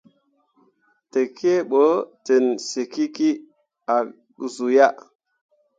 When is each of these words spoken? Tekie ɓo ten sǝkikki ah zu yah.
Tekie 1.11 1.55
ɓo 1.69 1.83
ten 2.25 2.45
sǝkikki 2.67 3.29
ah 3.93 4.05
zu 4.53 4.65
yah. 4.77 4.95